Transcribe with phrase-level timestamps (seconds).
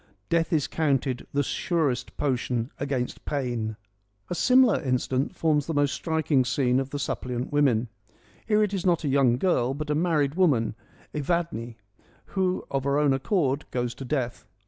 [0.29, 3.77] Death is counted the surest potion against pain.'
[4.31, 7.87] A similar incident forms the most striking scene of the Suppliant Women.
[8.47, 10.73] Here it is not a young girl, but a married woman,
[11.13, 11.75] Evadne,
[12.33, 14.47] who of her own accord goes to death.